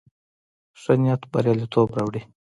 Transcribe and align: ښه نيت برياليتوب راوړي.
ښه 0.81 0.93
نيت 1.01 1.21
برياليتوب 1.31 1.87
راوړي. 1.97 2.21